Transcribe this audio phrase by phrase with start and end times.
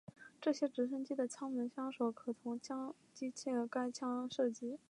[0.41, 2.91] 这些直升机的舱门机枪手可从机舱操
[3.55, 4.79] 作该机枪射击。